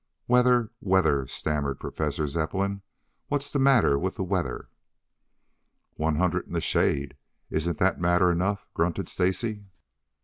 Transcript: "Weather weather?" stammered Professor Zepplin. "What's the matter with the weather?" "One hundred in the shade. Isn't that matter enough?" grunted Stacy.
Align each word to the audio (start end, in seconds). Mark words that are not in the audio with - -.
"Weather 0.27 0.71
weather?" 0.81 1.27
stammered 1.27 1.79
Professor 1.79 2.25
Zepplin. 2.25 2.81
"What's 3.27 3.51
the 3.51 3.59
matter 3.59 3.99
with 3.99 4.15
the 4.15 4.23
weather?" 4.23 4.67
"One 5.93 6.15
hundred 6.15 6.47
in 6.47 6.53
the 6.53 6.59
shade. 6.59 7.15
Isn't 7.51 7.77
that 7.77 8.01
matter 8.01 8.31
enough?" 8.31 8.65
grunted 8.73 9.07
Stacy. 9.07 9.63